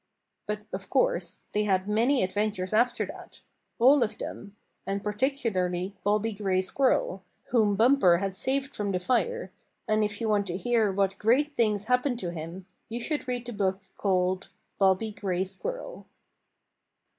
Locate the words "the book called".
13.45-14.49